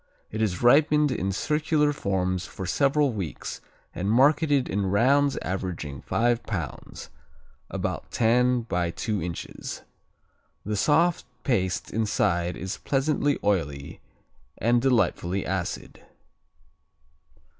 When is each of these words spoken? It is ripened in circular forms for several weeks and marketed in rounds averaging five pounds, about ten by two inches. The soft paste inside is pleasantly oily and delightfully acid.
It 0.31 0.41
is 0.41 0.63
ripened 0.63 1.11
in 1.11 1.31
circular 1.31 1.93
forms 1.93 2.47
for 2.47 2.65
several 2.65 3.13
weeks 3.13 3.61
and 3.93 4.09
marketed 4.09 4.67
in 4.67 4.87
rounds 4.87 5.37
averaging 5.43 6.01
five 6.01 6.41
pounds, 6.41 7.11
about 7.69 8.09
ten 8.09 8.61
by 8.61 8.89
two 8.89 9.21
inches. 9.21 9.83
The 10.65 10.75
soft 10.75 11.27
paste 11.43 11.91
inside 11.93 12.57
is 12.57 12.77
pleasantly 12.79 13.37
oily 13.43 14.01
and 14.57 14.81
delightfully 14.81 15.45
acid. 15.45 16.01